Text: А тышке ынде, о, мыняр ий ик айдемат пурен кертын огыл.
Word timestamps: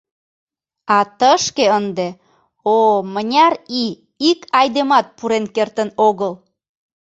А 0.95 0.97
тышке 1.17 1.65
ынде, 1.79 2.07
о, 2.75 2.77
мыняр 3.13 3.53
ий 3.81 3.91
ик 4.29 4.39
айдемат 4.59 5.05
пурен 5.17 5.45
кертын 5.55 5.89
огыл. 6.07 6.33